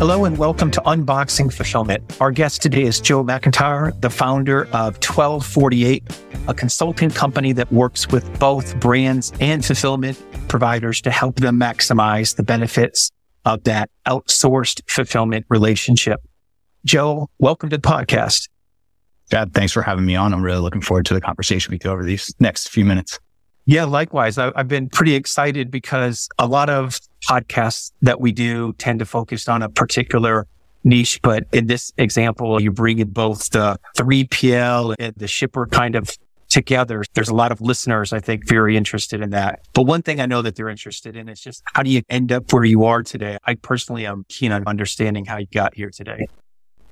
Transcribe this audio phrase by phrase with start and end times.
[0.00, 2.02] Hello and welcome to Unboxing Fulfillment.
[2.22, 8.08] Our guest today is Joe McIntyre, the founder of Twelve48, a consulting company that works
[8.08, 10.18] with both brands and fulfillment
[10.48, 13.10] providers to help them maximize the benefits
[13.44, 16.22] of that outsourced fulfillment relationship.
[16.86, 18.48] Joe, welcome to the podcast.
[19.30, 20.32] Chad, thanks for having me on.
[20.32, 23.20] I'm really looking forward to the conversation we do over these next few minutes.
[23.66, 24.38] Yeah, likewise.
[24.38, 29.04] I, have been pretty excited because a lot of podcasts that we do tend to
[29.04, 30.46] focus on a particular
[30.84, 31.20] niche.
[31.22, 36.10] But in this example, you bring bringing both the 3PL and the shipper kind of
[36.48, 37.04] together.
[37.14, 39.60] There's a lot of listeners, I think, very interested in that.
[39.72, 42.32] But one thing I know that they're interested in is just how do you end
[42.32, 43.38] up where you are today?
[43.44, 46.26] I personally am keen on understanding how you got here today.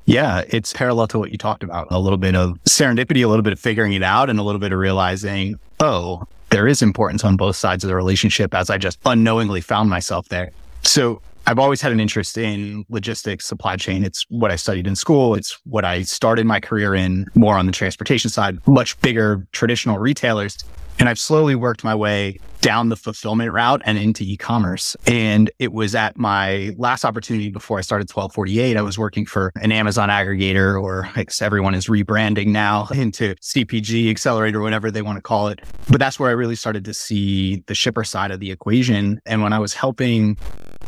[0.06, 1.88] Yeah, it's parallel to what you talked about.
[1.90, 4.60] A little bit of serendipity, a little bit of figuring it out, and a little
[4.60, 8.78] bit of realizing, oh, there is importance on both sides of the relationship as I
[8.78, 10.50] just unknowingly found myself there.
[10.82, 14.04] So I've always had an interest in logistics, supply chain.
[14.04, 15.34] It's what I studied in school.
[15.34, 19.98] It's what I started my career in more on the transportation side, much bigger traditional
[19.98, 20.58] retailers.
[20.98, 24.96] And I've slowly worked my way down the fulfillment route and into e-commerce.
[25.06, 28.76] And it was at my last opportunity before I started Twelve48.
[28.76, 31.08] I was working for an Amazon aggregator, or
[31.40, 35.60] everyone is rebranding now into CPG accelerator, whatever they want to call it.
[35.88, 39.20] But that's where I really started to see the shipper side of the equation.
[39.24, 40.36] And when I was helping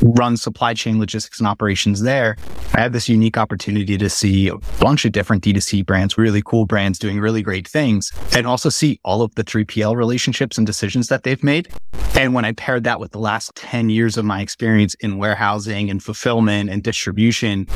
[0.02, 2.36] run supply chain logistics and operations there,
[2.74, 6.66] I had this unique opportunity to see a bunch of different D2C brands, really cool
[6.66, 11.06] brands doing really great things, and also see all of the 3PL relationships and decisions
[11.08, 11.68] that they've made.
[12.16, 15.88] And when I paired that with the last 10 years of my experience in warehousing
[15.90, 17.68] and fulfillment and distribution,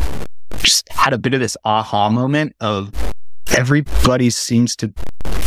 [0.58, 2.90] just had a bit of this aha moment of
[3.56, 4.92] everybody seems to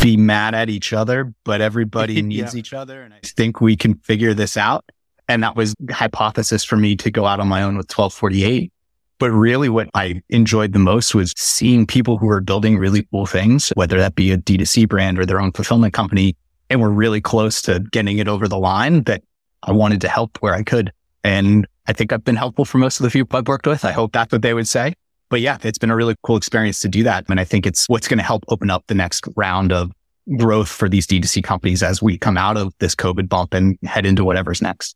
[0.00, 2.58] be mad at each other, but everybody needs yeah.
[2.58, 3.02] each other.
[3.02, 4.84] And I think we can figure this out.
[5.28, 8.70] And that was hypothesis for me to go out on my own with Twelve48.
[9.18, 13.26] But really what I enjoyed the most was seeing people who were building really cool
[13.26, 16.36] things, whether that be a D2C brand or their own fulfillment company.
[16.70, 19.22] And we're really close to getting it over the line that
[19.62, 20.92] I wanted to help where I could.
[21.24, 23.84] And I think I've been helpful for most of the people I've worked with.
[23.84, 24.94] I hope that's what they would say.
[25.30, 27.24] But yeah, it's been a really cool experience to do that.
[27.28, 29.92] And I think it's what's going to help open up the next round of
[30.36, 34.04] growth for these D2C companies as we come out of this COVID bump and head
[34.04, 34.94] into whatever's next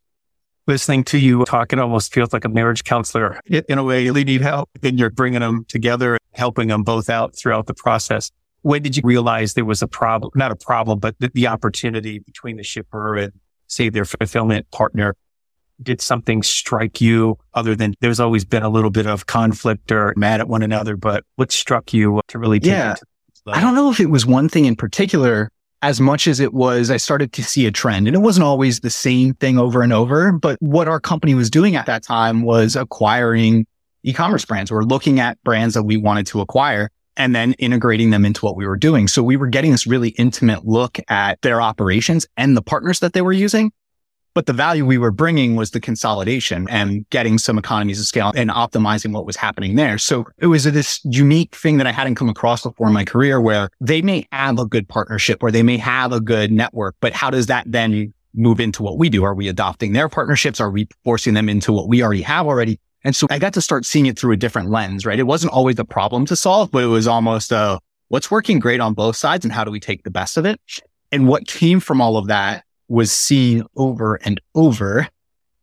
[0.66, 3.40] listening to you talk, it almost feels like a marriage counselor.
[3.46, 7.36] In a way, you need help and you're bringing them together, helping them both out
[7.36, 8.30] throughout the process.
[8.62, 12.20] When did you realize there was a problem, not a problem, but the, the opportunity
[12.20, 13.32] between the shipper and
[13.66, 15.14] say their fulfillment partner?
[15.82, 20.14] Did something strike you other than there's always been a little bit of conflict or
[20.16, 22.94] mad at one another, but what struck you to really take yeah.
[23.46, 25.50] I don't know if it was one thing in particular
[25.82, 28.80] as much as it was, I started to see a trend and it wasn't always
[28.80, 30.32] the same thing over and over.
[30.32, 33.66] But what our company was doing at that time was acquiring
[34.04, 34.70] e-commerce brands.
[34.70, 38.56] We're looking at brands that we wanted to acquire and then integrating them into what
[38.56, 39.08] we were doing.
[39.08, 43.12] So we were getting this really intimate look at their operations and the partners that
[43.12, 43.72] they were using.
[44.34, 48.32] But the value we were bringing was the consolidation and getting some economies of scale
[48.34, 49.98] and optimizing what was happening there.
[49.98, 53.42] So it was this unique thing that I hadn't come across before in my career
[53.42, 57.12] where they may have a good partnership or they may have a good network, but
[57.12, 59.22] how does that then move into what we do?
[59.22, 60.60] Are we adopting their partnerships?
[60.60, 62.80] Are we forcing them into what we already have already?
[63.04, 65.18] And so I got to start seeing it through a different lens, right?
[65.18, 68.80] It wasn't always a problem to solve, but it was almost a what's working great
[68.80, 70.60] on both sides and how do we take the best of it?
[71.10, 75.08] And what came from all of that was seen over and over.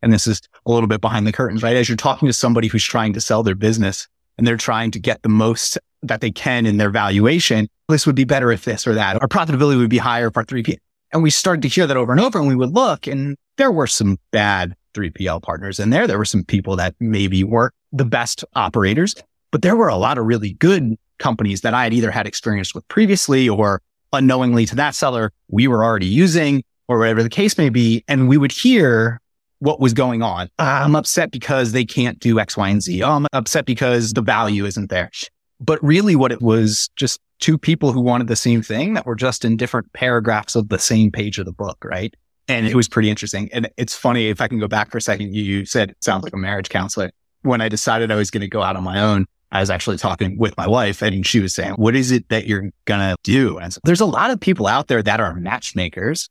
[0.01, 1.75] And this is a little bit behind the curtains, right?
[1.75, 4.07] As you're talking to somebody who's trying to sell their business
[4.37, 8.15] and they're trying to get the most that they can in their valuation, this would
[8.15, 9.21] be better if this or that.
[9.21, 10.77] Our profitability would be higher if our 3P.
[11.11, 13.71] And we started to hear that over and over and we would look and there
[13.71, 16.07] were some bad 3PL partners in there.
[16.07, 19.15] There were some people that maybe weren't the best operators,
[19.51, 22.73] but there were a lot of really good companies that I had either had experience
[22.73, 23.81] with previously or
[24.13, 28.03] unknowingly to that seller we were already using or whatever the case may be.
[28.07, 29.19] And we would hear
[29.59, 30.49] what was going on.
[30.57, 33.03] I'm upset because they can't do X, Y, and Z.
[33.03, 35.11] Oh, I'm upset because the value isn't there.
[35.59, 39.15] But really what it was just two people who wanted the same thing that were
[39.15, 41.77] just in different paragraphs of the same page of the book.
[41.83, 42.15] Right.
[42.49, 43.49] And it was pretty interesting.
[43.53, 46.23] And it's funny if I can go back for a second, you said it sounds
[46.23, 47.11] like a marriage counselor.
[47.43, 49.97] When I decided I was going to go out on my own, I was actually
[49.97, 53.15] talking with my wife and she was saying, what is it that you're going to
[53.23, 53.57] do?
[53.57, 56.29] And so there's a lot of people out there that are matchmakers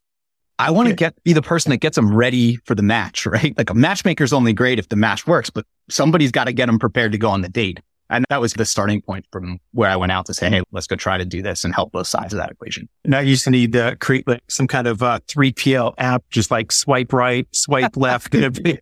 [0.58, 3.56] I want to get be the person that gets them ready for the match, right?
[3.56, 6.78] Like a matchmaker's only great if the match works, but somebody's got to get them
[6.78, 7.80] prepared to go on the date.
[8.10, 10.86] And that was the starting point from where I went out to say, Hey, let's
[10.86, 12.88] go try to do this and help both sides of that equation.
[13.04, 16.72] Now you just need to create like some kind of uh, 3PL app, just like
[16.72, 18.32] swipe right, swipe left.
[18.32, 18.80] the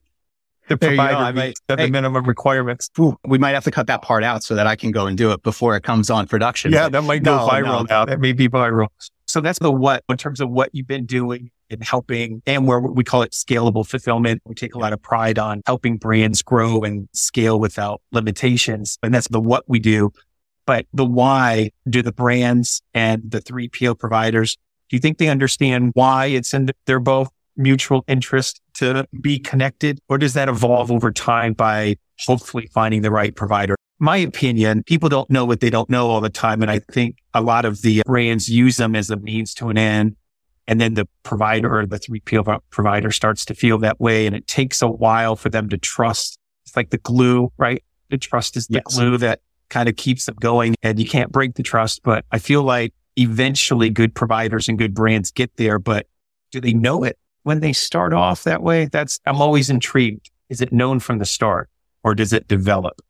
[0.68, 2.90] provider meets the hey, minimum requirements.
[3.24, 5.32] We might have to cut that part out so that I can go and do
[5.32, 6.72] it before it comes on production.
[6.72, 7.82] Yeah, that might go no, viral no.
[7.88, 8.04] now.
[8.04, 8.88] That may be viral.
[9.26, 12.80] So that's the what in terms of what you've been doing in helping and where
[12.80, 14.42] we call it scalable fulfillment.
[14.44, 18.98] We take a lot of pride on helping brands grow and scale without limitations.
[19.02, 20.10] And that's the what we do.
[20.66, 24.56] But the why do the brands and the 3PL providers,
[24.88, 30.00] do you think they understand why it's in their both mutual interest to be connected?
[30.08, 33.76] Or does that evolve over time by hopefully finding the right provider?
[33.98, 36.60] My opinion, people don't know what they don't know all the time.
[36.60, 39.78] And I think a lot of the brands use them as a means to an
[39.78, 40.16] end
[40.68, 44.26] and then the provider or the 3PL provider starts to feel that way.
[44.26, 46.38] And it takes a while for them to trust.
[46.64, 47.82] It's like the glue, right?
[48.10, 48.96] The trust is the yes.
[48.96, 52.02] glue that kind of keeps them going and you can't break the trust.
[52.02, 56.06] But I feel like eventually good providers and good brands get there, but
[56.50, 58.86] do they know it when they start off that way?
[58.86, 60.30] That's, I'm always intrigued.
[60.48, 61.68] Is it known from the start
[62.02, 63.00] or does it develop?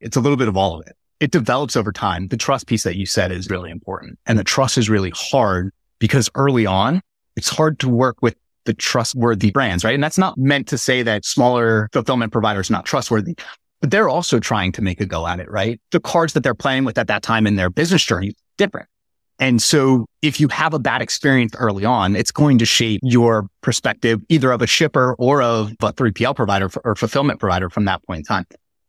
[0.00, 0.96] It's a little bit of all of it.
[1.20, 2.28] It develops over time.
[2.28, 5.72] The trust piece that you said is really important and the trust is really hard
[6.00, 7.00] because early on,
[7.36, 9.94] it's hard to work with the trustworthy brands, right?
[9.94, 13.36] And that's not meant to say that smaller fulfillment providers are not trustworthy,
[13.80, 15.80] but they're also trying to make a go at it, right?
[15.92, 18.88] The cards that they're playing with at that time in their business journey different.
[19.38, 23.48] And so if you have a bad experience early on, it's going to shape your
[23.62, 28.04] perspective either of a shipper or of a 3PL provider or fulfillment provider from that
[28.06, 28.46] point in time.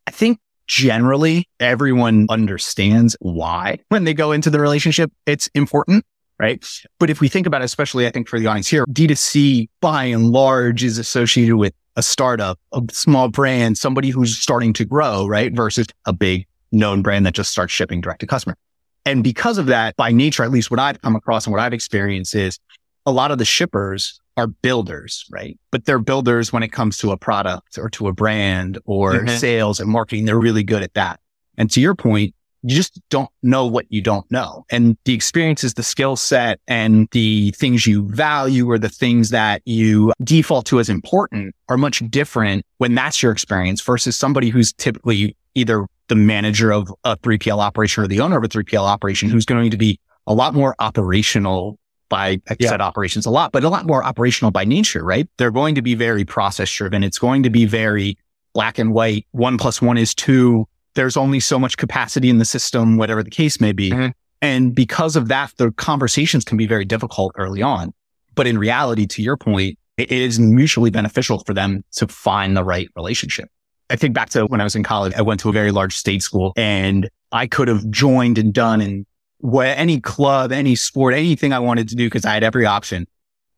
[0.08, 6.06] I think generally everyone understands why when they go into the relationship, it's important
[6.42, 6.68] right?
[7.00, 10.06] But if we think about it, especially I think for the audience here, D2C by
[10.06, 15.28] and large is associated with a startup, a small brand, somebody who's starting to grow,
[15.28, 15.54] right?
[15.54, 18.58] Versus a big known brand that just starts shipping direct to customer.
[19.06, 21.74] And because of that, by nature, at least what I've come across and what I've
[21.74, 22.60] experienced is
[23.06, 25.60] a lot of the shippers are builders, right?
[25.72, 29.36] But they're builders when it comes to a product or to a brand or mm-hmm.
[29.38, 30.26] sales and marketing.
[30.26, 31.20] They're really good at that.
[31.58, 34.66] And to your point, you just don't know what you don't know.
[34.70, 39.62] And the experiences, the skill set and the things you value or the things that
[39.66, 44.74] you default to as important are much different when that's your experience versus somebody who's
[44.74, 49.30] typically either the manager of a 3PL operation or the owner of a 3PL operation
[49.30, 51.80] who's going to be a lot more operational
[52.10, 52.70] by, I yeah.
[52.70, 55.28] said operations a lot, but a lot more operational by nature, right?
[55.38, 57.04] They're going to be very process driven.
[57.04, 58.18] It's going to be very
[58.54, 59.26] black and white.
[59.32, 63.30] One plus one is two there's only so much capacity in the system, whatever the
[63.30, 63.92] case may be.
[63.92, 64.10] Mm-hmm.
[64.42, 67.94] And because of that, the conversations can be very difficult early on.
[68.34, 72.64] But in reality, to your point, it is mutually beneficial for them to find the
[72.64, 73.50] right relationship.
[73.90, 75.96] I think back to when I was in college, I went to a very large
[75.96, 79.06] state school and I could have joined and done in
[79.44, 83.06] any club, any sport, anything I wanted to do because I had every option.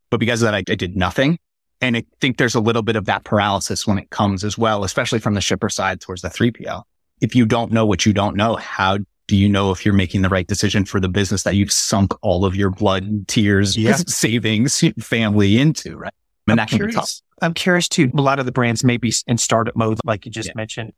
[0.09, 1.37] But because of that, I, I did nothing.
[1.81, 4.83] And I think there's a little bit of that paralysis when it comes as well,
[4.83, 6.83] especially from the shipper side towards the 3PL
[7.23, 8.97] if you don't know what you don't know, how
[9.27, 12.13] do you know if you're making the right decision for the business that you've sunk
[12.21, 13.95] all of your blood, tears, yeah.
[13.95, 16.13] savings, family into, right?
[16.47, 18.11] And I'm curious, I'm curious too.
[18.15, 20.53] A lot of the brands may be in startup mode, like you just yeah.
[20.57, 20.91] mentioned.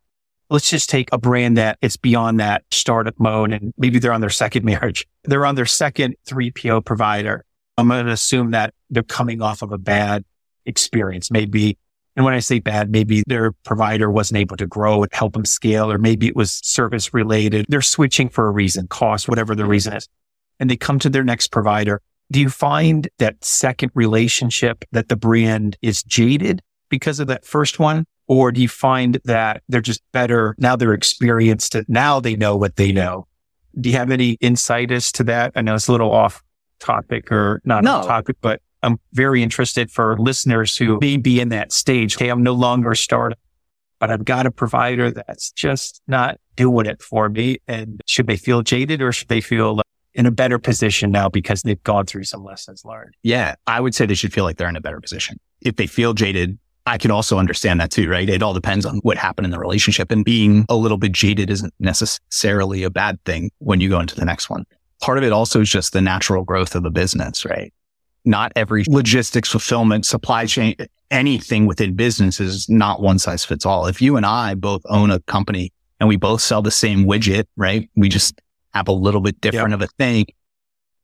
[0.49, 4.21] Let's just take a brand that it's beyond that startup mode and maybe they're on
[4.21, 5.07] their second marriage.
[5.25, 7.45] They're on their second 3PL provider.
[7.77, 10.25] I'm going to assume that they're coming off of a bad
[10.65, 11.29] experience.
[11.29, 11.77] Maybe
[12.15, 15.45] and when I say bad, maybe their provider wasn't able to grow and help them
[15.45, 17.65] scale, or maybe it was service related.
[17.67, 20.07] They're switching for a reason, cost, whatever the reason is.
[20.59, 22.01] And they come to their next provider.
[22.31, 27.79] Do you find that second relationship that the brand is jaded because of that first
[27.79, 28.05] one?
[28.27, 32.77] Or do you find that they're just better now they're experienced now they know what
[32.77, 33.27] they know?
[33.79, 35.51] Do you have any insight as to that?
[35.55, 36.41] I know it's a little off
[36.79, 37.97] topic or not no.
[37.97, 42.15] off topic, but I'm very interested for listeners who may be in that stage.
[42.15, 43.39] Okay, I'm no longer a startup,
[43.99, 47.57] but I've got a provider that's just not doing it for me.
[47.67, 51.29] And should they feel jaded or should they feel uh, in a better position now
[51.29, 53.15] because they've gone through some lessons learned?
[53.23, 55.39] Yeah, I would say they should feel like they're in a better position.
[55.61, 58.29] If they feel jaded, I can also understand that too, right?
[58.29, 61.49] It all depends on what happened in the relationship and being a little bit jaded
[61.49, 64.65] isn't necessarily a bad thing when you go into the next one.
[65.01, 67.73] Part of it also is just the natural growth of the business, right?
[68.25, 70.75] Not every logistics, fulfillment, supply chain,
[71.11, 73.87] anything within business is not one size fits all.
[73.87, 77.45] If you and I both own a company and we both sell the same widget,
[77.55, 77.89] right?
[77.95, 78.41] We just
[78.73, 79.81] have a little bit different yep.
[79.81, 80.25] of a thing.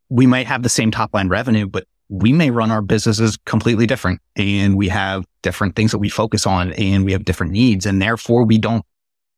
[0.10, 3.88] We might have the same top line revenue, but we may run our businesses completely
[3.88, 7.86] different and we have different things that we focus on and we have different needs.
[7.86, 8.84] And therefore we don't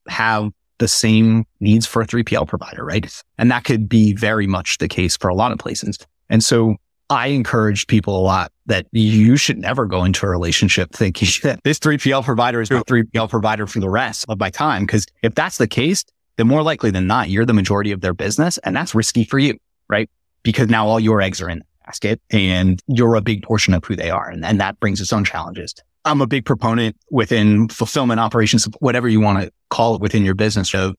[0.07, 0.49] have
[0.79, 3.23] the same needs for a 3PL provider, right?
[3.37, 5.99] And that could be very much the case for a lot of places.
[6.29, 6.77] And so
[7.13, 11.63] I encourage people a lot that you should never go into a relationship thinking that
[11.63, 14.87] this 3PL provider is my 3PL provider for the rest of my time.
[14.87, 16.03] Cause if that's the case,
[16.37, 19.37] then more likely than not, you're the majority of their business and that's risky for
[19.37, 19.57] you,
[19.89, 20.09] right?
[20.41, 23.85] Because now all your eggs are in the basket and you're a big portion of
[23.85, 24.29] who they are.
[24.29, 25.75] And, and that brings its own challenges.
[26.05, 30.35] I'm a big proponent within fulfillment operations, whatever you want to call it within your
[30.35, 30.95] business of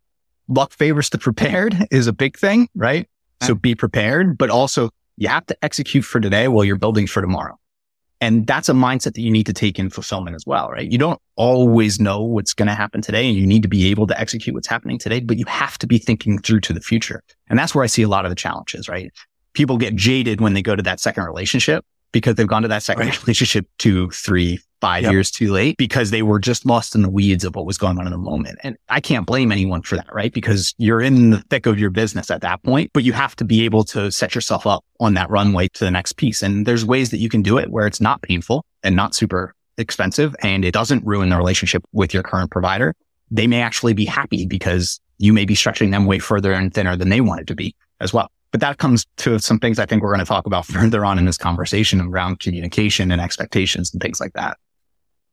[0.47, 3.09] luck favors the prepared is a big thing, right?
[3.43, 7.21] So be prepared, but also you have to execute for today while you're building for
[7.21, 7.59] tomorrow.
[8.21, 10.91] And that's a mindset that you need to take in fulfillment as well, right?
[10.91, 14.07] You don't always know what's going to happen today and you need to be able
[14.07, 17.23] to execute what's happening today, but you have to be thinking through to the future.
[17.49, 19.13] And that's where I see a lot of the challenges, right?
[19.53, 22.83] People get jaded when they go to that second relationship because they've gone to that
[22.83, 23.23] second right.
[23.27, 25.13] relationship two, three, five yep.
[25.13, 27.99] years too late because they were just lost in the weeds of what was going
[27.99, 28.59] on in the moment.
[28.63, 30.31] And I can't blame anyone for that, right?
[30.31, 33.47] Because you're in the thick of your business at that point, but you have to
[33.47, 36.43] be able to set yourself up on that runway to the next piece.
[36.43, 39.55] And there's ways that you can do it where it's not painful and not super
[39.79, 42.95] expensive and it doesn't ruin the relationship with your current provider.
[43.31, 46.95] They may actually be happy because you may be stretching them way further and thinner
[46.95, 48.31] than they wanted to be as well.
[48.51, 51.19] But that comes to some things I think we're going to talk about further on
[51.19, 54.59] in this conversation around communication and expectations and things like that.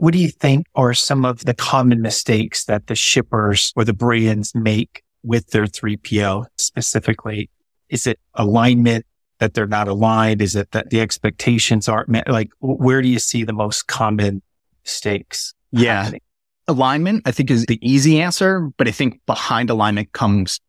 [0.01, 3.93] What do you think are some of the common mistakes that the shippers or the
[3.93, 7.51] brands make with their 3PL specifically?
[7.87, 9.05] Is it alignment
[9.37, 10.41] that they're not aligned?
[10.41, 12.27] Is it that the expectations aren't met?
[12.27, 14.41] Like, where do you see the most common
[14.83, 15.53] mistakes?
[15.71, 16.01] Yeah.
[16.01, 16.21] Happening?
[16.67, 20.59] Alignment, I think is the easy answer, but I think behind alignment comes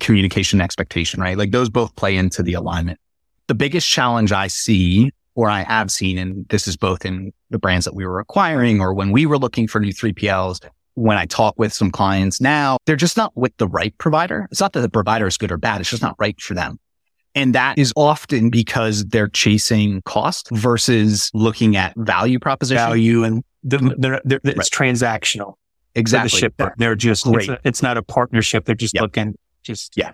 [0.00, 1.36] communication expectation, right?
[1.36, 3.00] Like those both play into the alignment.
[3.48, 7.58] The biggest challenge I see or I have seen, and this is both in the
[7.58, 10.66] brands that we were acquiring or when we were looking for new 3PLs.
[10.94, 14.48] When I talk with some clients now, they're just not with the right provider.
[14.50, 15.82] It's not that the provider is good or bad.
[15.82, 16.80] It's just not right for them.
[17.34, 22.78] And that is often because they're chasing cost versus looking at value proposition.
[22.78, 24.70] Value and the, they're, they're, it's right.
[24.70, 25.52] transactional.
[25.94, 26.30] Exactly.
[26.30, 26.74] The shipper.
[26.78, 28.64] They're just, It's, a, it's, not a partnership.
[28.64, 29.02] They're just yep.
[29.02, 30.12] looking, just, yeah.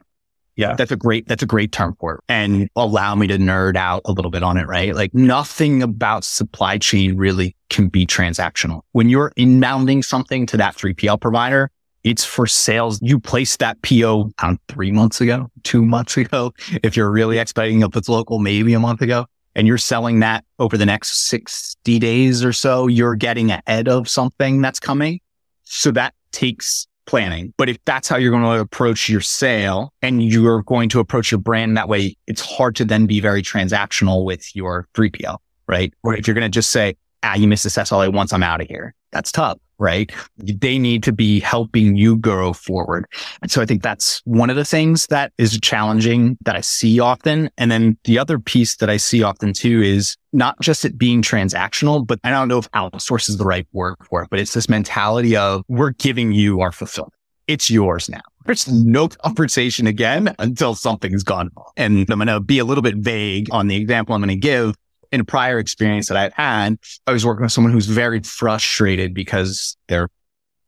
[0.57, 0.75] Yeah.
[0.75, 2.21] That's a great, that's a great term for it.
[2.29, 4.95] And allow me to nerd out a little bit on it, right?
[4.95, 8.83] Like nothing about supply chain really can be transactional.
[8.93, 11.71] When you're inbounding something to that 3PL provider,
[12.05, 13.01] it's for sales.
[13.01, 16.53] You placed that PO on three months ago, two months ago.
[16.83, 20.45] If you're really expecting if it's local, maybe a month ago and you're selling that
[20.59, 25.21] over the next 60 days or so, you're getting ahead of something that's coming.
[25.65, 27.53] So that takes planning.
[27.57, 31.31] But if that's how you're going to approach your sale and you're going to approach
[31.31, 35.93] your brand that way, it's hard to then be very transactional with your 3PL, right?
[36.03, 38.61] Or if you're going to just say, ah, you missed this SLA once I'm out
[38.61, 38.95] of here.
[39.13, 40.13] That's tough, right?
[40.39, 43.07] They need to be helping you grow forward.
[43.43, 47.01] And so I think that's one of the things that is challenging that I see
[47.01, 47.51] often.
[47.59, 51.21] And then the other piece that I see often too is not just it being
[51.21, 54.55] transactional, but I don't know if outsource is the right word for it, but it's
[54.55, 57.15] this mentality of we're giving you our fulfillment.
[57.49, 58.21] It's yours now.
[58.47, 61.73] There's no conversation again until something's gone wrong.
[61.77, 64.37] And I'm going to be a little bit vague on the example I'm going to
[64.37, 64.77] give.
[65.13, 69.13] In a prior experience that I've had, I was working with someone who's very frustrated
[69.13, 70.09] because their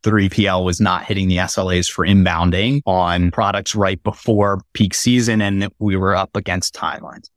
[0.02, 5.40] 3PL was not hitting the SLAs for inbounding on products right before peak season.
[5.40, 7.30] And we were up against timelines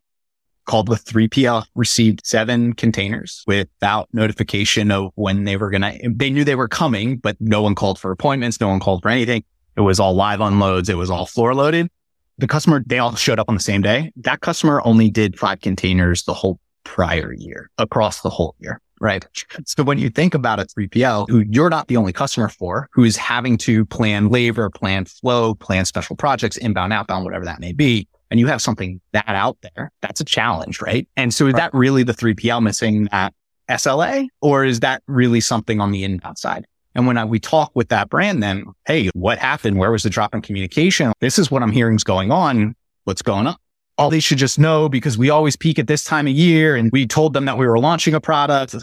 [0.68, 6.30] called the 3PL, received seven containers without notification of when they were going to, they
[6.30, 8.60] knew they were coming, but no one called for appointments.
[8.60, 9.44] No one called for anything.
[9.76, 10.90] It was all live unloads.
[10.90, 11.90] It was all floor loaded.
[12.38, 14.12] The customer, they all showed up on the same day.
[14.18, 18.82] That customer only did five containers the whole prior year across the whole year.
[19.00, 19.28] Right.
[19.66, 23.04] So when you think about a 3PL who you're not the only customer for, who
[23.04, 27.74] is having to plan labor, plan flow, plan special projects, inbound, outbound, whatever that may
[27.74, 31.08] be, and you have something that out there, that's a challenge, right?
[31.16, 31.60] And so is right.
[31.60, 33.34] that really the 3PL missing that
[33.70, 36.66] SLA or is that really something on the inbound side?
[36.96, 39.78] And when I, we talk with that brand, then, hey, what happened?
[39.78, 41.14] Where was the drop in communication?
[41.20, 42.76] This is what I'm hearing is going on.
[43.04, 43.58] What's going on?
[43.98, 46.92] All they should just know because we always peak at this time of year and
[46.92, 48.76] we told them that we were launching a product.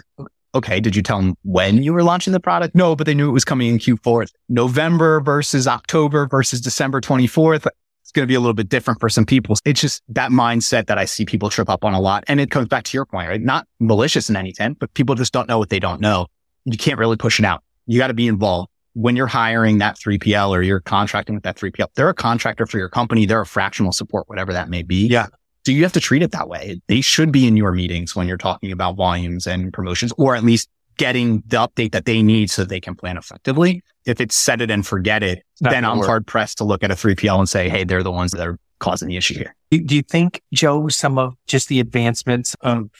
[0.54, 0.80] Okay.
[0.80, 2.74] Did you tell them when you were launching the product?
[2.74, 4.32] No, but they knew it was coming in Q4.
[4.48, 7.66] November versus October versus December 24th
[8.02, 9.56] It's going to be a little bit different for some people.
[9.64, 12.24] It's just that mindset that I see people trip up on a lot.
[12.28, 13.40] And it comes back to your point, right?
[13.40, 16.26] Not malicious in any sense, but people just don't know what they don't know.
[16.64, 17.62] You can't really push it out.
[17.86, 18.70] You got to be involved.
[18.94, 22.78] When you're hiring that 3PL or you're contracting with that 3PL, they're a contractor for
[22.78, 23.26] your company.
[23.26, 25.06] They're a fractional support, whatever that may be.
[25.06, 25.26] Yeah.
[25.66, 26.80] So you have to treat it that way.
[26.88, 30.44] They should be in your meetings when you're talking about volumes and promotions, or at
[30.44, 33.82] least getting the update that they need so they can plan effectively.
[34.04, 36.06] If it's set it and forget it, then I'm work.
[36.06, 38.58] hard pressed to look at a 3PL and say, hey, they're the ones that are
[38.78, 39.56] causing the issue here.
[39.70, 42.90] Do you think, Joe, some of just the advancements of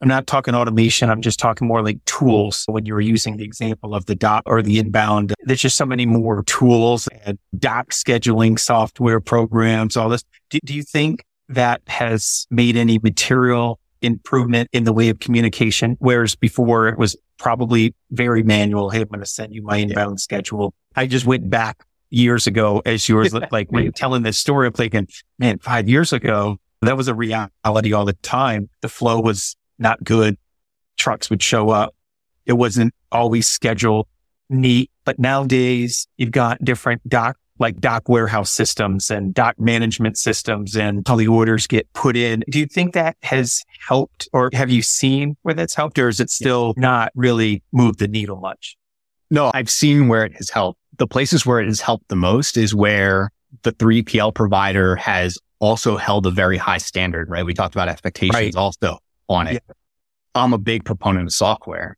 [0.00, 1.08] I'm not talking automation.
[1.08, 2.64] I'm just talking more like tools.
[2.68, 5.86] When you were using the example of the dock or the inbound, there's just so
[5.86, 10.24] many more tools and dock scheduling software programs, all this.
[10.50, 15.96] Do, do you think that has made any material improvement in the way of communication?
[16.00, 18.90] Whereas before it was probably very manual.
[18.90, 20.74] Hey, I'm going to send you my inbound schedule.
[20.96, 24.72] I just went back years ago as yours, like when you're telling this story, I'm
[24.72, 25.08] thinking,
[25.38, 28.68] man, five years ago, that was a reality all the time.
[28.82, 30.36] The flow was not good.
[30.96, 31.94] Trucks would show up.
[32.46, 34.06] It wasn't always scheduled
[34.50, 34.90] neat.
[35.04, 41.06] But nowadays you've got different dock, like dock warehouse systems and dock management systems and
[41.06, 42.42] how the orders get put in.
[42.50, 46.20] Do you think that has helped or have you seen where that's helped or is
[46.20, 48.76] it still not really moved the needle much?
[49.30, 50.78] No, I've seen where it has helped.
[50.96, 53.30] The places where it has helped the most is where
[53.62, 57.44] the 3PL provider has also held a very high standard, right?
[57.44, 58.56] We talked about expectations right.
[58.56, 59.62] also on it.
[59.66, 59.74] Yeah.
[60.34, 61.96] I'm a big proponent of software,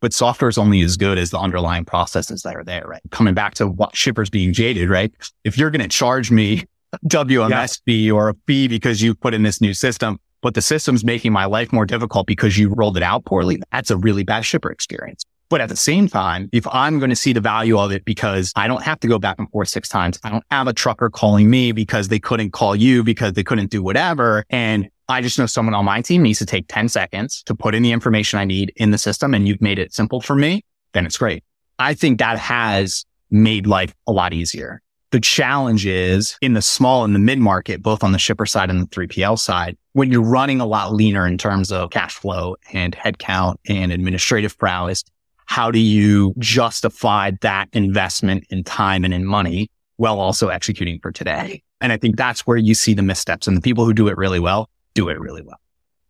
[0.00, 3.00] but software is only as good as the underlying processes that are there, right?
[3.10, 5.12] Coming back to what shippers being jaded, right?
[5.44, 6.64] If you're going to charge me
[7.06, 7.66] WMS yeah.
[7.86, 11.32] fee or a fee because you put in this new system, but the system's making
[11.32, 14.70] my life more difficult because you rolled it out poorly, that's a really bad shipper
[14.70, 15.24] experience.
[15.48, 18.52] But at the same time, if I'm going to see the value of it because
[18.54, 21.08] I don't have to go back and forth six times, I don't have a trucker
[21.08, 24.44] calling me because they couldn't call you because they couldn't do whatever.
[24.50, 27.74] And I just know someone on my team needs to take 10 seconds to put
[27.74, 30.64] in the information I need in the system and you've made it simple for me,
[30.92, 31.42] then it's great.
[31.78, 34.82] I think that has made life a lot easier.
[35.10, 38.68] The challenge is in the small and the mid market, both on the shipper side
[38.68, 42.56] and the 3PL side, when you're running a lot leaner in terms of cash flow
[42.74, 45.04] and headcount and administrative prowess,
[45.46, 51.10] how do you justify that investment in time and in money while also executing for
[51.10, 51.62] today?
[51.80, 54.18] And I think that's where you see the missteps and the people who do it
[54.18, 55.60] really well do it really well.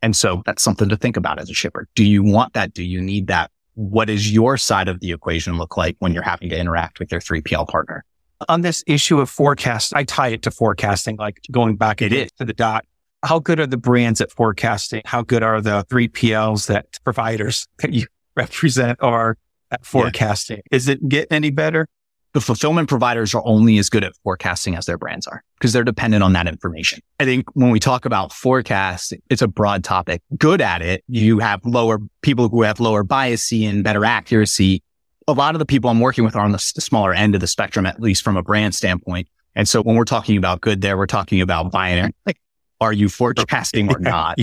[0.01, 1.89] And so that's something to think about as a shipper.
[1.95, 2.73] Do you want that?
[2.73, 3.51] Do you need that?
[3.75, 7.13] What does your side of the equation look like when you're having to interact with
[7.13, 8.05] your 3PL partner?
[8.49, 12.31] On this issue of forecast, I tie it to forecasting, like going back it is
[12.39, 12.85] to the dot.
[13.25, 15.03] How good are the brands at forecasting?
[15.05, 19.37] How good are the 3PLs that providers that you represent are
[19.71, 20.63] at forecasting?
[20.71, 20.77] Yeah.
[20.77, 21.89] Is it getting any better?
[22.35, 25.85] The fulfillment providers are only as good at forecasting as their brands are because they're
[25.85, 27.01] dependent on that information.
[27.19, 30.23] I think when we talk about forecast, it's a broad topic.
[30.37, 34.83] Good at it, you have lower people who have lower bias and better accuracy.
[35.27, 37.47] A lot of the people I'm working with are on the smaller end of the
[37.47, 39.29] spectrum, at least from a brand standpoint.
[39.55, 42.13] And so when we're talking about good there, we're talking about binary.
[42.25, 42.39] Like,
[42.81, 44.39] are you forecasting or not?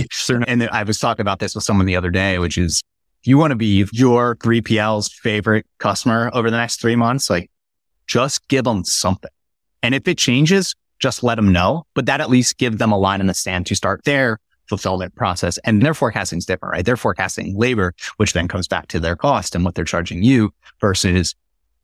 [0.46, 2.82] and I was talking about this with someone the other day, which is
[3.24, 7.50] you want to be your 3PL's favorite customer over the next three months, like
[8.06, 9.30] just give them something.
[9.82, 12.98] And if it changes, just let them know, but that at least give them a
[12.98, 14.38] line in the sand to start their
[14.68, 15.58] fulfillment process.
[15.58, 16.84] And their forecasting is different, right?
[16.84, 20.52] They're forecasting labor, which then comes back to their cost and what they're charging you
[20.80, 21.34] versus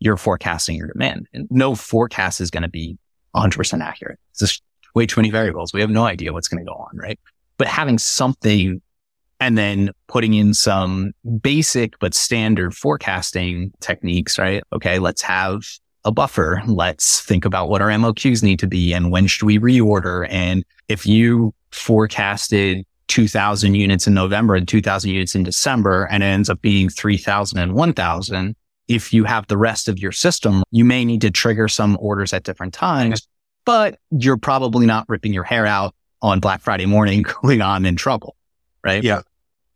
[0.01, 1.29] you're forecasting your demand.
[1.33, 2.99] And no forecast is going to be
[3.37, 4.19] 100% accurate.
[4.31, 4.63] It's just
[4.95, 5.73] way too many variables.
[5.73, 7.21] We have no idea what's going to go on, right?
[7.57, 8.83] But having something
[9.39, 14.63] and then putting in some basic but standard forecasting techniques, right?
[14.73, 15.63] Okay, let's have
[16.05, 16.63] a buffer.
[16.67, 20.27] Let's think about what our MOQs need to be and when should we reorder?
[20.29, 26.27] And if you forecasted 2000 units in November and 2000 units in December and it
[26.27, 28.57] ends up being 3000 and 1000,
[28.89, 32.33] if you have the rest of your system, you may need to trigger some orders
[32.33, 33.27] at different times,
[33.65, 37.97] but you're probably not ripping your hair out on Black Friday morning going on in
[37.97, 38.37] trouble.
[38.85, 39.03] Right.
[39.03, 39.23] Yeah.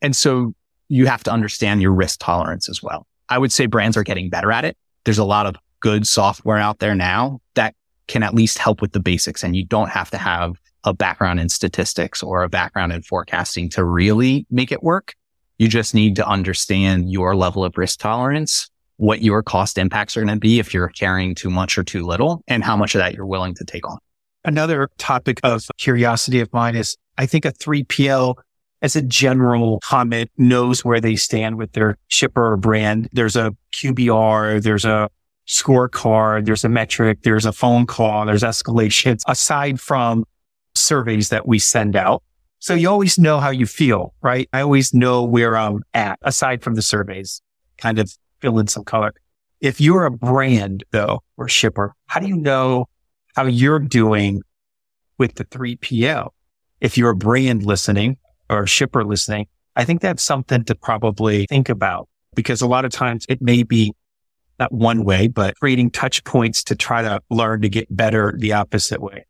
[0.03, 0.55] And so
[0.89, 3.07] you have to understand your risk tolerance as well.
[3.29, 4.77] I would say brands are getting better at it.
[5.05, 7.75] There's a lot of good software out there now that
[8.09, 9.43] can at least help with the basics.
[9.43, 13.69] And you don't have to have a background in statistics or a background in forecasting
[13.71, 15.15] to really make it work.
[15.59, 20.21] You just need to understand your level of risk tolerance, what your cost impacts are
[20.21, 23.01] going to be if you're carrying too much or too little, and how much of
[23.01, 23.99] that you're willing to take on.
[24.45, 28.37] Another topic of curiosity of mine is I think a 3PL
[28.83, 33.09] as a general comment knows where they stand with their shipper or brand.
[33.13, 35.11] There's a QBR, there's a
[35.47, 40.25] scorecard, there's a metric, there's a phone call, there's escalations aside from
[40.75, 42.23] surveys that we send out.
[42.59, 44.49] So you always know how you feel, right?
[44.53, 47.43] I always know where I'm at aside from the surveys,
[47.79, 49.15] kind of fill in some color.
[49.61, 52.87] If you're a brand though, or shipper, how do you know
[53.35, 54.43] how you're doing
[55.19, 56.31] with the 3PL?
[56.81, 58.17] If you're a brand listening
[58.51, 62.85] or a shipper listening, I think that's something to probably think about because a lot
[62.85, 63.95] of times it may be
[64.59, 68.53] not one way, but creating touch points to try to learn to get better the
[68.53, 69.27] opposite way.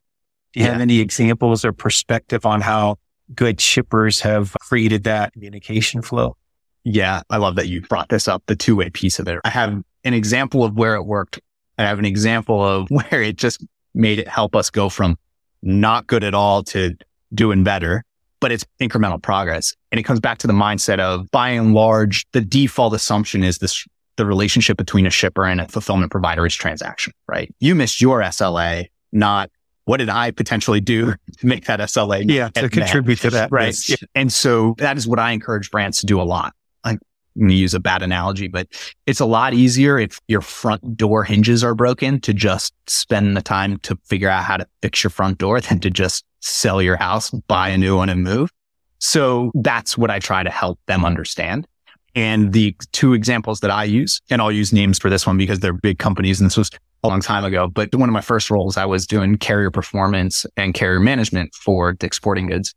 [0.53, 0.73] Do you yeah.
[0.73, 2.97] have any examples or perspective on how
[3.35, 6.37] good shippers have created that communication flow?
[6.85, 9.41] Yeah, I love that you brought this up, the two way piece of it.
[9.45, 11.41] I have an example of where it worked.
[11.79, 15.19] I have an example of where it just made it help us go from
[15.63, 16.95] not good at all to
[17.35, 18.05] doing better,
[18.41, 19.75] but it's incremental progress.
[19.91, 23.59] And it comes back to the mindset of by and large, the default assumption is
[23.59, 23.85] this
[24.17, 27.55] the relationship between a shipper and a fulfillment provider is transaction, right?
[27.61, 29.51] You missed your SLA, not
[29.87, 32.29] what did I potentially do to make that SLA?
[32.29, 33.53] Yeah, to contribute to that.
[33.53, 33.77] Right.
[33.89, 34.03] Yes.
[34.15, 36.55] And so that is what I encourage brands to do a lot.
[36.85, 36.99] Like,
[37.37, 38.67] I'm going to use a bad analogy, but
[39.07, 43.43] it's a lot easier if your front door hinges are broken to just spend the
[43.43, 46.97] time to figure out how to fix your front door than to just sell your
[46.97, 48.51] house, buy a new one and move.
[48.99, 51.69] So that's what I try to help them understand.
[52.17, 55.61] And the two examples that I use, and I'll use names for this one because
[55.61, 56.71] they're big companies and this was
[57.05, 57.69] a long time ago.
[57.69, 61.93] But one of my first roles, I was doing carrier performance and carrier management for
[61.93, 62.75] Dick's Sporting Goods.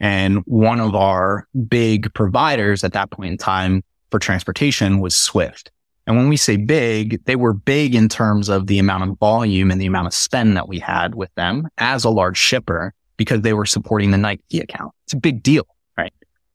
[0.00, 5.70] And one of our big providers at that point in time for transportation was Swift.
[6.06, 9.70] And when we say big, they were big in terms of the amount of volume
[9.70, 13.42] and the amount of spend that we had with them as a large shipper because
[13.42, 14.92] they were supporting the Nike account.
[15.04, 16.12] It's a big deal, right?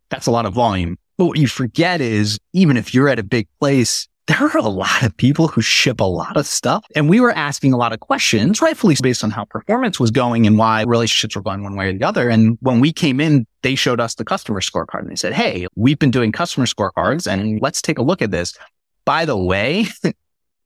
[0.09, 0.97] That's a lot of volume.
[1.17, 4.63] But what you forget is even if you're at a big place, there are a
[4.63, 6.83] lot of people who ship a lot of stuff.
[6.95, 10.47] And we were asking a lot of questions, rightfully based on how performance was going
[10.47, 12.29] and why relationships were going one way or the other.
[12.29, 15.67] And when we came in, they showed us the customer scorecard and they said, Hey,
[15.75, 18.57] we've been doing customer scorecards and let's take a look at this.
[19.05, 19.85] By the way,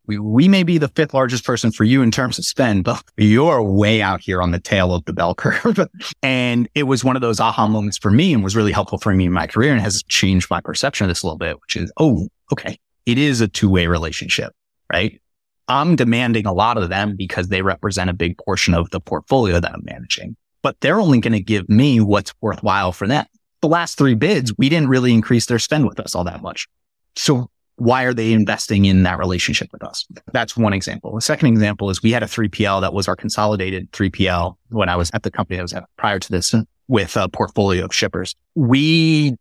[0.10, 3.04] we, we may be the fifth largest person for you in terms of spend, but
[3.15, 5.88] you're way out here on the tail of the bell curve.
[6.24, 9.13] and it was one of those aha moments for me and was really helpful for
[9.13, 11.76] me in my career and has changed my perception of this a little bit, which
[11.76, 12.80] is, oh, okay.
[13.06, 14.52] It is a two way relationship,
[14.91, 15.22] right?
[15.67, 19.60] I'm demanding a lot of them because they represent a big portion of the portfolio
[19.60, 23.28] that I'm managing, but they're only going to give me what's worthwhile for them.
[23.62, 26.67] The last three bids, we didn't really increase their spend with us all that much.
[27.15, 30.06] So why are they investing in that relationship with us?
[30.34, 31.15] That's one example.
[31.15, 34.96] The second example is we had a 3PL that was our consolidated 3PL when I
[34.96, 36.54] was at the company I was at prior to this
[36.88, 38.36] with a portfolio of shippers.
[38.56, 39.36] We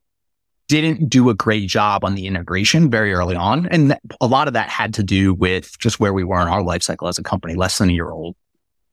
[0.68, 3.66] didn't do a great job on the integration very early on.
[3.68, 6.62] And a lot of that had to do with just where we were in our
[6.62, 8.36] life cycle as a company, less than a year old,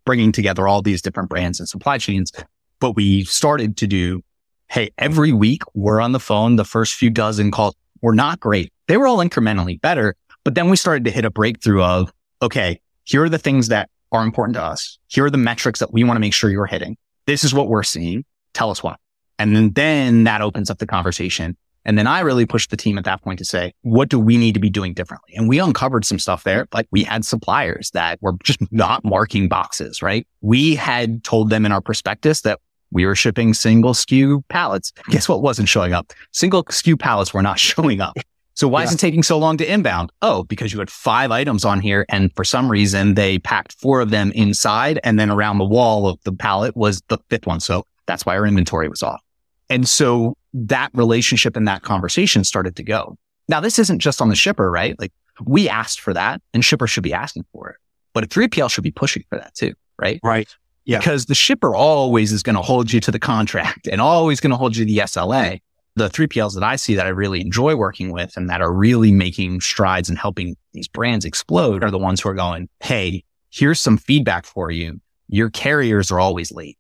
[0.06, 2.32] bringing together all these different brands and supply chains.
[2.80, 4.22] But we started to do,
[4.70, 6.56] Hey, every week we're on the phone.
[6.56, 10.16] The first few dozen calls were not great they were all incrementally better.
[10.44, 13.90] But then we started to hit a breakthrough of, okay, here are the things that
[14.12, 15.00] are important to us.
[15.08, 16.98] Here are the metrics that we want to make sure you're hitting.
[17.26, 18.26] This is what we're seeing.
[18.54, 18.96] Tell us why.
[19.40, 21.58] And then, then that opens up the conversation.
[21.84, 24.38] And then I really pushed the team at that point to say, what do we
[24.38, 25.36] need to be doing differently?
[25.36, 26.68] And we uncovered some stuff there.
[26.74, 30.28] Like we had suppliers that were just not marking boxes, right?
[30.42, 32.60] We had told them in our prospectus that
[32.92, 34.94] we were shipping single SKU pallets.
[35.10, 36.12] Guess what wasn't showing up?
[36.32, 38.18] Single SKU pallets were not showing up.
[38.56, 38.86] So why yeah.
[38.86, 40.12] is it taking so long to inbound?
[40.22, 44.00] Oh, because you had five items on here and for some reason they packed four
[44.00, 47.60] of them inside and then around the wall of the pallet was the fifth one.
[47.60, 49.22] So that's why our inventory was off.
[49.70, 53.18] And so that relationship and that conversation started to go.
[53.50, 54.98] Now, this isn't just on the shipper, right?
[55.00, 55.12] Like
[55.46, 57.76] we asked for that and shipper should be asking for it,
[58.14, 60.22] but a 3PL should be pushing for that too, right?
[60.24, 60.48] Right.
[60.86, 61.00] Yeah.
[61.00, 64.52] Because the shipper always is going to hold you to the contract and always going
[64.52, 65.60] to hold you to the SLA
[65.96, 69.12] the 3PLs that I see that I really enjoy working with and that are really
[69.12, 73.80] making strides and helping these brands explode are the ones who are going, Hey, here's
[73.80, 75.00] some feedback for you.
[75.28, 76.78] Your carriers are always late.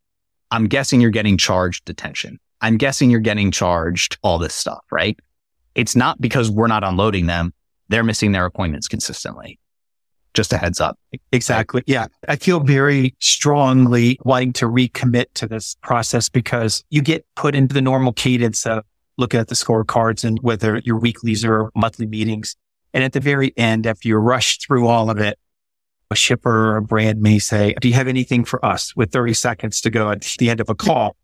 [0.51, 2.39] I'm guessing you're getting charged detention.
[2.61, 5.17] I'm guessing you're getting charged all this stuff, right?
[5.75, 7.53] It's not because we're not unloading them.
[7.89, 9.59] They're missing their appointments consistently.
[10.33, 10.99] Just a heads up.
[11.31, 11.81] Exactly.
[11.85, 12.07] Yeah.
[12.27, 17.73] I feel very strongly wanting to recommit to this process because you get put into
[17.73, 18.83] the normal cadence of
[19.17, 22.55] looking at the scorecards and whether your weeklies or monthly meetings.
[22.93, 25.37] And at the very end, after you rush through all of it,
[26.11, 29.33] a shipper or a brand may say, do you have anything for us with 30
[29.33, 31.15] seconds to go at the end of a call?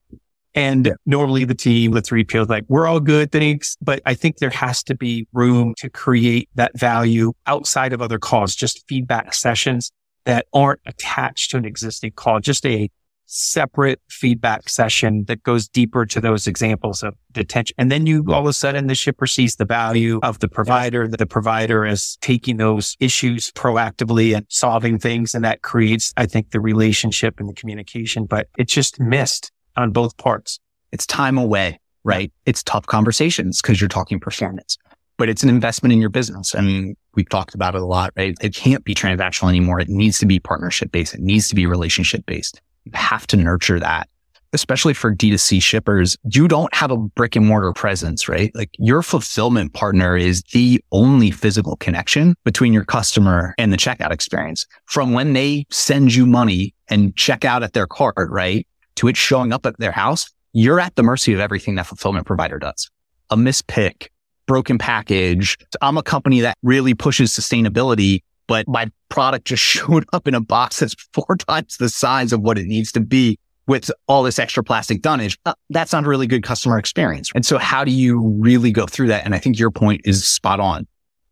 [0.54, 3.78] And normally the team, the 3PL is like, we're all good, thanks.
[3.82, 8.20] But I think there has to be room to create that value outside of other
[8.20, 9.92] calls, just feedback sessions
[10.26, 12.90] that aren't attached to an existing call, just a
[13.34, 17.74] separate feedback session that goes deeper to those examples of detention.
[17.78, 21.08] And then you all of a sudden the shipper sees the value of the provider,
[21.08, 25.34] that the provider is taking those issues proactively and solving things.
[25.34, 29.92] And that creates, I think, the relationship and the communication, but it's just missed on
[29.92, 30.60] both parts.
[30.92, 32.34] It's time away, right?
[32.46, 34.78] It's tough conversations because you're talking performance.
[35.22, 36.56] but it's an investment in your business.
[36.56, 38.36] Mean, we've talked about it a lot, right?
[38.42, 39.80] It can't be transactional anymore.
[39.80, 41.14] It needs to be partnership based.
[41.14, 42.60] It needs to be relationship based.
[42.86, 44.08] You have to nurture that
[44.54, 48.54] especially for D2C shippers, you don't have a brick and mortar presence, right?
[48.54, 54.12] Like your fulfillment partner is the only physical connection between your customer and the checkout
[54.12, 54.66] experience.
[54.86, 58.68] From when they send you money and check out at their cart, right?
[58.96, 62.28] To it showing up at their house, you're at the mercy of everything that fulfillment
[62.28, 62.90] provider does.
[63.30, 64.08] A mispick,
[64.48, 65.58] broken package.
[65.82, 70.42] I'm a company that really pushes sustainability, but my product just showed up in a
[70.42, 74.40] box that's four times the size of what it needs to be with all this
[74.40, 77.32] extra plastic dunnage, uh, that's not a really good customer experience.
[77.34, 79.24] And so how do you really go through that?
[79.24, 80.86] And I think your point is spot on.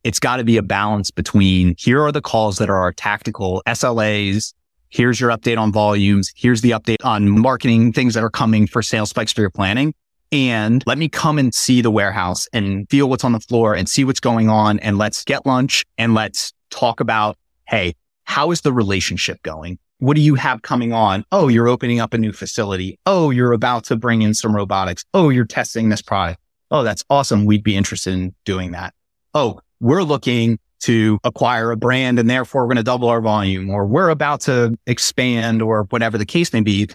[0.05, 3.61] It's got to be a balance between here are the calls that are our tactical
[3.67, 4.53] SLAs.
[4.89, 6.31] Here's your update on volumes.
[6.37, 9.93] Here's the update on marketing things that are coming for sales spikes for your planning.
[10.31, 13.89] And let me come and see the warehouse and feel what's on the floor and
[13.89, 14.79] see what's going on.
[14.79, 19.79] And let's get lunch and let's talk about, Hey, how is the relationship going?
[19.99, 21.25] What do you have coming on?
[21.31, 22.97] Oh, you're opening up a new facility.
[23.05, 25.03] Oh, you're about to bring in some robotics.
[25.13, 26.39] Oh, you're testing this product.
[26.71, 27.45] Oh, that's awesome.
[27.45, 28.93] We'd be interested in doing that.
[29.33, 33.69] Oh, we're looking to acquire a brand and therefore we're going to double our volume
[33.69, 36.87] or we're about to expand or whatever the case may be.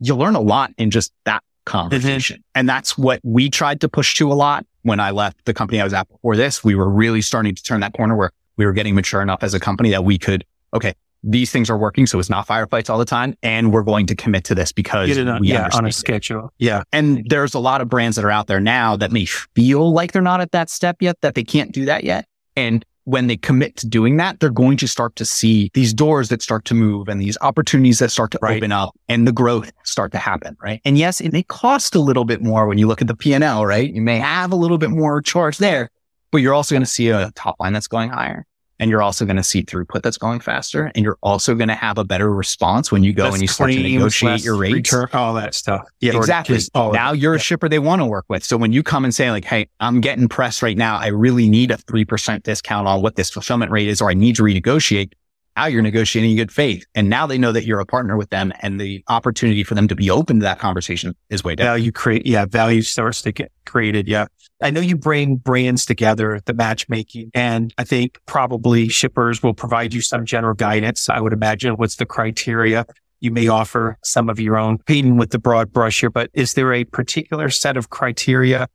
[0.00, 2.36] You learn a lot in just that conversation.
[2.36, 2.58] Mm-hmm.
[2.58, 5.80] And that's what we tried to push to a lot when I left the company
[5.80, 6.64] I was at before this.
[6.64, 9.54] We were really starting to turn that corner where we were getting mature enough as
[9.54, 10.44] a company that we could,
[10.74, 10.92] okay,
[11.22, 12.06] these things are working.
[12.06, 13.34] So it's not firefights all the time.
[13.42, 16.46] And we're going to commit to this because on, yeah, on a schedule.
[16.58, 16.66] It.
[16.66, 16.82] Yeah.
[16.92, 20.12] And there's a lot of brands that are out there now that may feel like
[20.12, 22.26] they're not at that step yet, that they can't do that yet.
[22.54, 26.28] And when they commit to doing that, they're going to start to see these doors
[26.28, 28.58] that start to move and these opportunities that start to right.
[28.58, 30.54] open up and the growth start to happen.
[30.62, 30.82] Right.
[30.84, 33.64] And yes, it may cost a little bit more when you look at the P&L,
[33.64, 33.90] right?
[33.90, 35.90] You may have a little bit more charge there,
[36.30, 38.46] but you're also going to see a top line that's going higher
[38.80, 40.90] and you're also going to see throughput that's going faster.
[40.94, 43.70] And you're also going to have a better response when you go and you start
[43.70, 44.74] to negotiate your rates.
[44.74, 45.86] Return, all that stuff.
[46.00, 46.58] Yeah, exactly.
[46.74, 48.42] Oh, Now you're a shipper they want to work with.
[48.42, 50.96] So when you come and say like, Hey, I'm getting pressed right now.
[50.96, 54.36] I really need a 3% discount on what this fulfillment rate is, or I need
[54.36, 55.12] to renegotiate.
[55.56, 56.84] Now you're negotiating in good faith.
[56.94, 59.88] And now they know that you're a partner with them and the opportunity for them
[59.88, 61.66] to be open to that conversation is way down.
[61.66, 62.26] Value create.
[62.26, 62.46] Yeah.
[62.46, 64.08] Value starts to get created.
[64.08, 64.26] Yeah.
[64.62, 69.94] I know you bring brands together, the matchmaking, and I think probably shippers will provide
[69.94, 71.08] you some general guidance.
[71.08, 72.84] I would imagine what's the criteria.
[73.20, 76.54] You may offer some of your own painting with the broad brush here, but is
[76.54, 78.68] there a particular set of criteria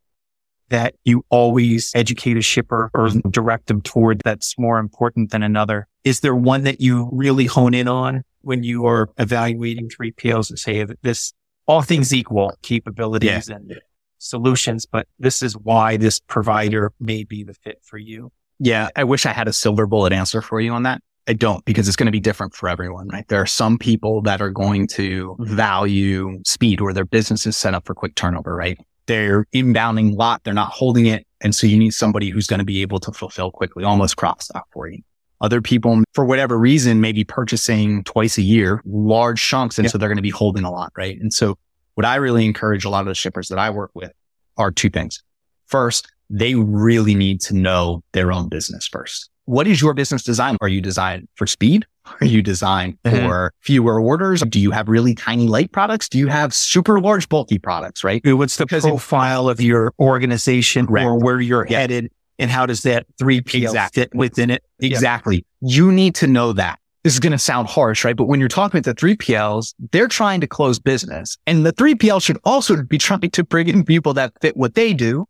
[0.69, 5.88] that you always educate a shipper or direct them toward that's more important than another?
[6.05, 10.59] Is there one that you really hone in on when you are evaluating 3PLs and
[10.59, 11.33] say this,
[11.67, 13.55] all things equal capabilities yeah.
[13.55, 13.81] and
[14.19, 18.31] solutions, but this is why this provider may be the fit for you.
[18.59, 18.89] Yeah.
[18.95, 21.01] I wish I had a silver bullet answer for you on that.
[21.27, 23.27] I don't because it's going to be different for everyone, right?
[23.27, 25.55] There are some people that are going to mm-hmm.
[25.55, 28.77] value speed or their business is set up for quick turnover, right?
[29.07, 30.43] They're inbounding a lot.
[30.43, 31.25] They're not holding it.
[31.41, 34.45] And so you need somebody who's going to be able to fulfill quickly, almost cross
[34.45, 35.01] stock for you.
[35.45, 39.77] Other people, for whatever reason, may be purchasing twice a year, large chunks.
[39.77, 39.91] And yeah.
[39.91, 41.21] so they're going to be holding a lot, right?
[41.21, 41.55] And so
[41.93, 44.12] what I really encourage a lot of the shippers that I work with
[44.58, 45.21] are two things.
[45.67, 49.29] First, they really need to know their own business first.
[49.45, 50.58] What is your business design?
[50.62, 51.86] Are you designed for speed?
[52.21, 53.27] Are you designed mm-hmm.
[53.27, 54.41] for fewer orders?
[54.41, 56.10] Do you have really tiny light products?
[56.10, 58.21] Do you have super large bulky products, right?
[58.25, 61.05] What's the because profile of your organization right.
[61.05, 61.79] or where you're yeah.
[61.79, 62.12] headed?
[62.37, 64.03] And how does that 3PL exactly.
[64.03, 64.63] fit within it?
[64.79, 65.45] Exactly.
[65.61, 68.15] You need to know that this is going to sound harsh, right?
[68.15, 71.37] But when you're talking with the 3PLs, they're trying to close business.
[71.45, 74.91] And the 3PL should also be trying to bring in people that fit what they
[74.93, 75.27] do.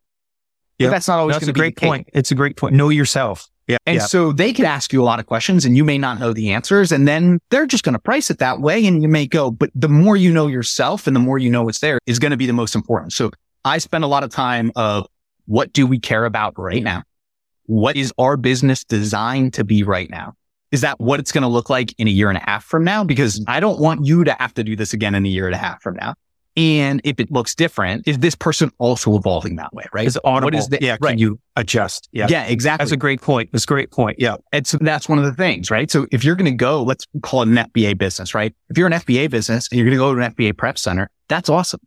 [0.79, 0.89] Yeah.
[0.89, 2.09] That's not always to be a great point.
[2.13, 2.75] It's a great point.
[2.75, 3.49] Know yourself.
[3.67, 3.75] Yeah.
[3.85, 4.07] And yep.
[4.07, 6.51] so they could ask you a lot of questions and you may not know the
[6.51, 6.93] answers.
[6.93, 8.85] And then they're just going to price it that way.
[8.85, 11.63] And you may go, but the more you know yourself and the more you know
[11.63, 13.11] what's there is going to be the most important.
[13.11, 13.31] So
[13.65, 15.07] I spend a lot of time of
[15.45, 17.03] what do we care about right now?
[17.67, 20.33] What is our business designed to be right now?
[20.71, 22.83] Is that what it's going to look like in a year and a half from
[22.83, 23.03] now?
[23.03, 25.55] Because I don't want you to have to do this again in a year and
[25.55, 26.15] a half from now.
[26.57, 29.83] And if it looks different, is this person also evolving that way?
[29.91, 30.07] Right?
[30.07, 30.47] Is audible?
[30.47, 30.97] What is the, yeah.
[31.01, 31.11] Right.
[31.11, 32.07] Can you adjust?
[32.13, 32.27] Yeah.
[32.29, 32.83] Yeah, exactly.
[32.83, 33.49] That's a great point.
[33.51, 34.17] That's a great point.
[34.19, 34.37] Yeah.
[34.53, 35.91] And so that's one of the things, right?
[35.91, 38.55] So if you're going to go, let's call it an FBA business, right?
[38.69, 41.09] If you're an FBA business and you're going to go to an FBA prep center,
[41.27, 41.81] that's awesome.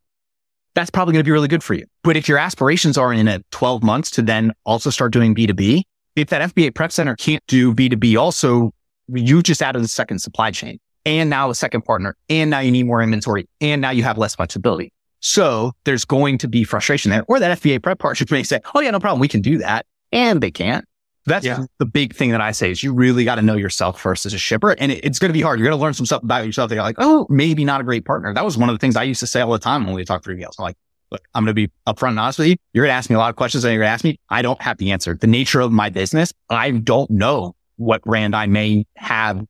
[0.78, 1.86] That's probably going to be really good for you.
[2.04, 5.82] But if your aspirations are in a 12 months to then also start doing B2B,
[6.14, 8.70] if that FBA prep center can't do B2B also,
[9.08, 12.16] you just added a second supply chain and now a second partner.
[12.28, 14.92] And now you need more inventory and now you have less flexibility.
[15.18, 18.78] So there's going to be frustration there or that FBA prep partner may say, Oh
[18.78, 19.18] yeah, no problem.
[19.18, 19.84] We can do that.
[20.12, 20.84] and they can't.
[21.28, 21.64] That's Yeah.
[21.78, 24.34] the big thing that I say is you really got to know yourself first as
[24.34, 24.70] a shipper.
[24.72, 25.58] And it- it's going to be hard.
[25.58, 27.84] You're going to learn some stuff about yourself that you're like, oh, maybe not a
[27.84, 28.32] great partner.
[28.34, 30.04] That was one of the things I used to say all the time when we
[30.04, 30.54] talk 3PLs.
[30.58, 30.76] I'm like,
[31.10, 32.56] look, I'm going to be upfront and honest with you.
[32.72, 34.18] You're going to ask me a lot of questions and you're going to ask me.
[34.28, 35.14] I don't have the answer.
[35.14, 39.44] The nature of my business, I don't know what brand I may have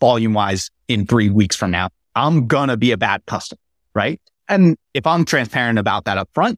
[0.00, 1.90] volume wise in three weeks from now.
[2.14, 3.58] I'm going to be a bad customer,
[3.94, 4.20] right?
[4.48, 6.56] And if I'm transparent about that upfront,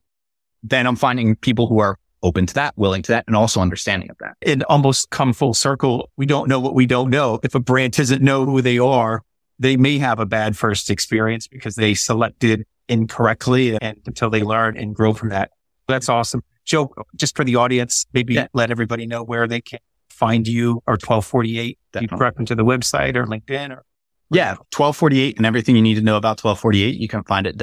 [0.62, 4.10] then I'm finding people who are open to that, willing to that, and also understanding
[4.10, 4.36] of that.
[4.42, 6.10] And almost come full circle.
[6.16, 7.38] We don't know what we don't know.
[7.42, 9.22] If a brand doesn't know who they are,
[9.58, 14.76] they may have a bad first experience because they selected incorrectly and until they learn
[14.76, 15.50] and grow from that.
[15.88, 16.42] That's awesome.
[16.64, 18.48] Joe, just for the audience, maybe Yeah.
[18.52, 19.78] let everybody know where they can
[20.10, 21.78] find you or Twelve48.
[22.00, 23.84] You direct them to the website or LinkedIn or
[24.30, 27.56] Yeah, Twelve48 and everything you need to know about Twelve48, you can find at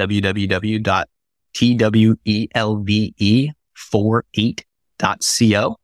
[3.76, 5.76] www.twelve48.co.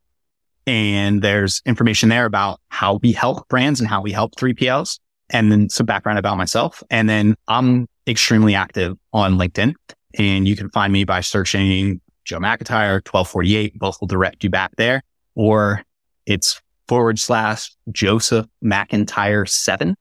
[0.67, 5.01] And there's information there about how we help brands and how we help 3PLs
[5.31, 6.85] and then some background about myself.
[6.89, 9.75] And then I'm extremely active on LinkedIn
[10.19, 13.75] and you can find me by searching Joe McIntyre Twelve48.
[13.75, 15.03] Both will direct you back there
[15.35, 15.83] or
[16.27, 19.97] it's forward slash Joseph McIntyre seven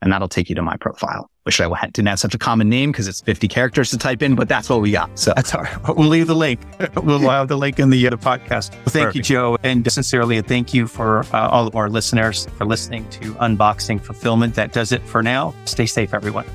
[0.00, 1.28] and that'll take you to my profile.
[1.44, 4.34] Wish I didn't have such a common name because it's 50 characters to type in,
[4.34, 5.10] but that's what we got.
[5.18, 5.96] So That's all right.
[5.96, 6.60] We'll leave the link.
[7.02, 8.72] We'll have the link in the, uh, the podcast.
[8.86, 9.58] Thank you, Joe.
[9.62, 14.54] And sincerely, thank you for uh, all of our listeners for listening to Unboxing Fulfillment.
[14.54, 15.54] That does it for now.
[15.66, 16.46] Stay safe, everyone.